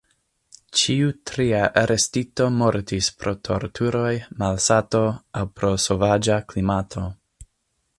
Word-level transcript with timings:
Ĉiu 0.79 1.11
tria 1.31 1.59
arestito 1.81 2.49
mortis 2.57 3.11
pro 3.21 3.35
torturoj, 3.49 4.13
malsato 4.43 5.07
aŭ 5.43 5.49
pro 5.61 5.75
sovaĝa 5.89 6.45
klimato. 6.53 7.11